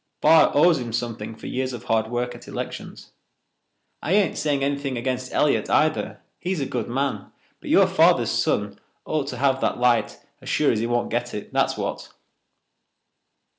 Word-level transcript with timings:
Barr 0.19 0.51
owes 0.55 0.79
him 0.79 0.91
something 0.93 1.35
for 1.35 1.45
years 1.45 1.73
of 1.73 1.83
hard 1.83 2.09
work 2.09 2.33
at 2.33 2.47
elections. 2.47 3.11
I 4.01 4.13
ain't 4.13 4.35
saying 4.35 4.63
anything 4.63 4.97
against 4.97 5.31
Elliott, 5.31 5.69
either. 5.69 6.21
He's 6.39 6.59
a 6.59 6.65
good 6.65 6.87
man, 6.89 7.31
but 7.59 7.69
your 7.69 7.85
father's 7.85 8.31
son 8.31 8.79
ought 9.05 9.27
to 9.27 9.37
have 9.37 9.61
that 9.61 9.77
light 9.77 10.19
as 10.41 10.49
sure 10.49 10.71
as 10.71 10.79
he 10.79 10.87
won't 10.87 11.11
get 11.11 11.35
it, 11.35 11.53
that's 11.53 11.77
what." 11.77 12.11